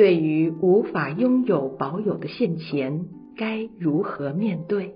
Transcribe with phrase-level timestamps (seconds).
[0.00, 3.04] 对于无法拥有保有的现前，
[3.36, 4.94] 该如何面对？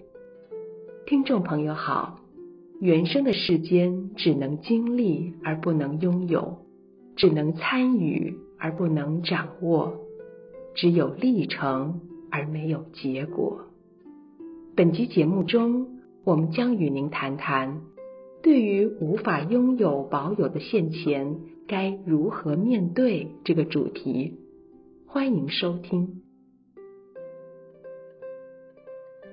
[1.04, 2.20] 听众朋友好，
[2.80, 6.56] 缘生的世间只能经历而不能拥有，
[7.16, 9.92] 只能参与而不能掌握，
[10.74, 13.66] 只有历程而没有结果。
[14.74, 17.82] 本集节目中，我们将与您谈谈，
[18.42, 24.38] 对于无法拥有保有的现前，该如何面对这个主题。
[25.14, 26.22] 欢迎收听。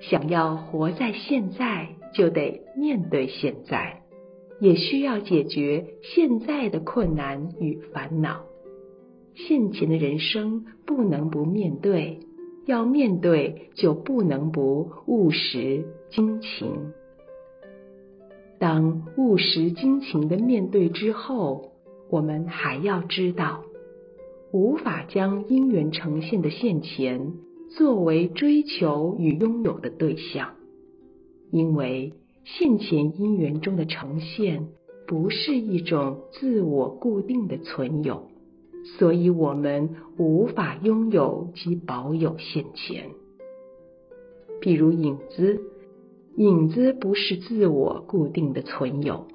[0.00, 4.04] 想要活在现在，就得面对现在，
[4.60, 8.44] 也需要解决现在的困难与烦恼。
[9.34, 12.20] 现前的人生不能不面对，
[12.64, 16.92] 要面对就不能不务实精勤。
[18.60, 21.72] 当务实精勤的面对之后，
[22.08, 23.64] 我们还要知道。
[24.52, 27.32] 无法将因缘呈现的现前
[27.70, 30.50] 作为追求与拥有的对象，
[31.50, 32.12] 因为
[32.44, 34.68] 现前因缘中的呈现
[35.06, 38.28] 不是一种自我固定的存有，
[38.98, 43.08] 所以我们无法拥有及保有现前。
[44.60, 45.62] 比如影子，
[46.36, 49.26] 影子不是自我固定的存有，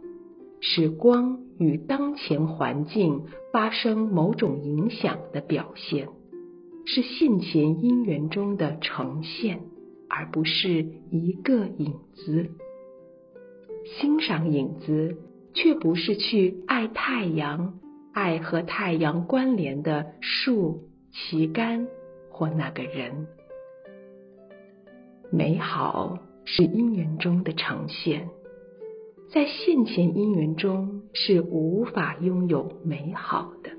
[0.62, 1.47] 是光。
[1.60, 6.08] 与当前环境发生某种影响的表现，
[6.86, 9.62] 是现前因缘中的呈现，
[10.10, 12.52] 而不是一个影子。
[14.00, 15.18] 欣赏影子，
[15.54, 17.80] 却不是去爱太阳，
[18.14, 21.88] 爱和太阳关联的树、旗杆
[22.30, 23.28] 或那个人。
[25.32, 28.30] 美好是因缘中的呈现。
[29.30, 33.72] 在现前因缘中是无法拥有美好的，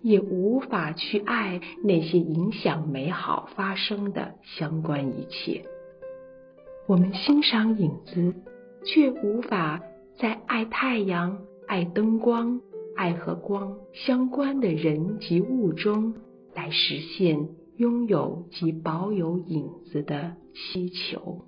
[0.00, 5.66] 也无法去爱那些影响美好发生的相关一切。
[6.86, 8.34] 我们欣赏影子，
[8.84, 9.82] 却无法
[10.18, 12.60] 在爱太阳、爱灯光、
[12.96, 16.14] 爱和光相关的人及物中
[16.54, 21.44] 来实现拥有及保有影子的希求。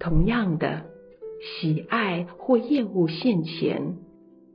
[0.00, 0.90] 同样的。
[1.40, 3.96] 喜爱或厌恶现前，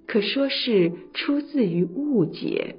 [0.06, 2.76] 可说是出自于误解，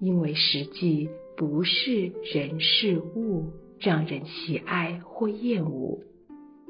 [0.00, 6.00] 因为实际不是人事物让人喜爱或厌恶，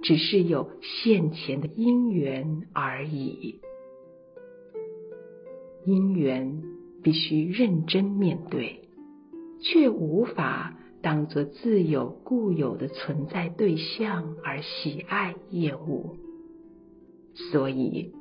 [0.02, 3.60] 只是有现前的因缘而已。
[5.84, 6.62] 因缘
[7.02, 8.80] 必须认真面对，
[9.60, 16.16] 却无法当作自有固有的存在对象而喜爱厌恶。
[17.48, 18.12] 所以，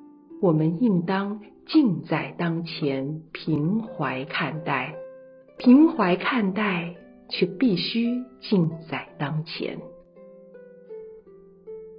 [0.41, 4.95] 我们应当尽在当前，平怀看待；
[5.57, 6.95] 平怀看待，
[7.29, 9.79] 却必须尽在当前。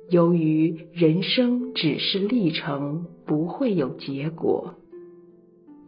[0.08, 4.74] 由于人生只是历程，不会有结果，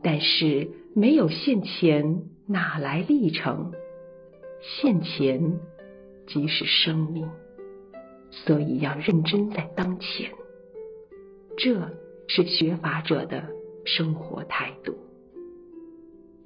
[0.03, 3.72] 但是没有现前，哪来历程？
[4.60, 5.59] 现前
[6.28, 7.28] 即是生命，
[8.31, 10.31] 所以要认真在当前。
[11.65, 11.93] 这
[12.27, 13.45] 是学法者的
[13.84, 14.97] 生活态度。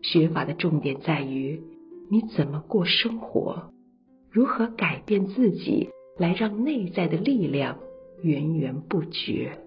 [0.03, 1.63] 学法的重点在于
[2.11, 3.73] 你怎么过生活，
[4.31, 5.89] 如何改变自己，
[6.19, 7.79] 来让内在的力量
[8.21, 9.59] 源源不绝。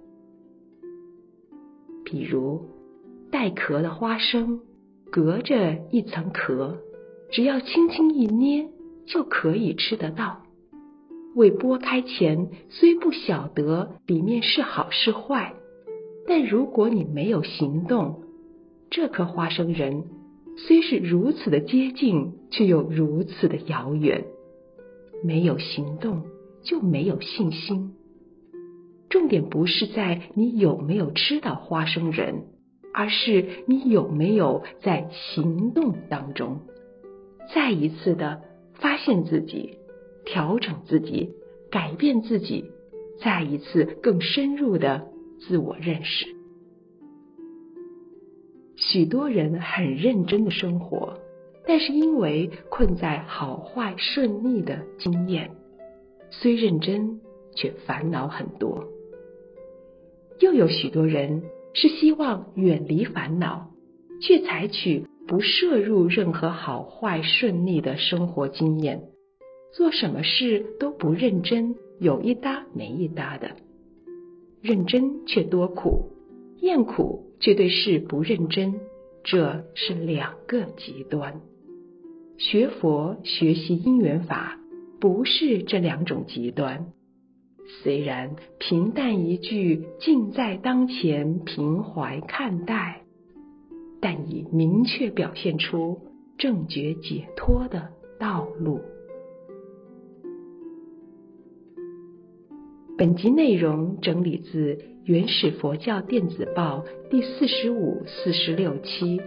[2.05, 2.67] 比如
[3.31, 4.59] 带壳的花生，
[5.11, 6.77] 隔着一层壳，
[7.31, 8.69] 只要轻轻一捏
[9.07, 10.43] 就可以吃得到。
[11.35, 15.53] 未剥开前，虽不晓得里面是好是坏，
[16.27, 18.21] 但如果你没有行动，
[18.89, 20.03] 这颗花生仁
[20.57, 24.25] 虽是如此的接近，却又如此的遥远。
[25.23, 26.23] 没有行动，
[26.63, 27.93] 就没有信心。
[29.09, 32.43] 重点不是在你有没有吃到花生仁，
[32.93, 36.61] 而是你有没有在行动当中，
[37.53, 38.41] 再一次的
[38.73, 39.78] 发现自己。
[40.31, 41.31] 调整自己，
[41.71, 42.65] 改变自己，
[43.19, 45.07] 再一次更深入的
[45.39, 46.27] 自我认识。
[48.75, 51.17] 许多人很认真的生活，
[51.65, 55.49] 但是因为困在好坏顺逆的经验，
[56.29, 57.19] 虽认真
[57.55, 58.85] 却烦恼很多。
[60.39, 61.41] 又有许多人
[61.73, 63.71] 是希望远离烦恼，
[64.21, 69.09] 却采取不摄入任何好坏顺逆的生活经验。
[69.71, 73.51] 做什么事都不认真，有一搭没一搭的，
[74.61, 76.11] 认真却多苦，
[76.59, 78.75] 厌苦却对事不认真，
[79.23, 81.41] 这是两个极端。
[82.37, 84.59] 学佛学习因缘法，
[84.99, 86.87] 不是这两种极端。
[87.83, 93.03] 虽然平淡一句“尽在当前，平怀看待”，
[94.01, 95.99] 但已明确表现出
[96.37, 97.89] 正觉解脱的
[98.19, 98.79] 道路。
[102.99, 104.75] 本集内容整理自
[105.05, 109.21] 《原始佛教电子报》第四十五、四十六期，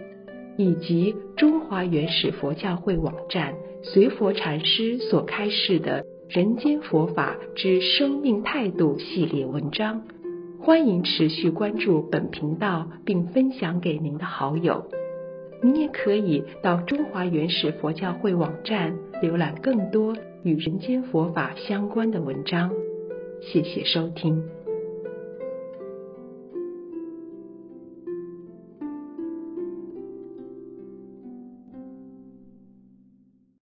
[0.57, 10.03] 以及中华原始佛教会网站随佛禅师所开示的《人间佛法之生命态度》系列文章。
[10.59, 14.85] 欢迎持续关注本频道，并分享给您的好友。
[15.63, 22.69] 您也可以到中华原始佛教会网站浏览更多与人间佛法相关的文章。
[23.51, 24.62] 谢谢收听。